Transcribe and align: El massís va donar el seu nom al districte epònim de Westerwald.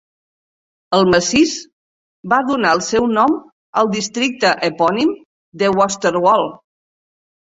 El 0.99 1.03
massís 1.09 1.51
va 2.31 2.39
donar 2.47 2.71
el 2.77 2.79
seu 2.87 3.05
nom 3.17 3.35
al 3.81 3.91
districte 3.97 4.53
epònim 4.69 5.11
de 5.63 5.69
Westerwald. 5.81 6.57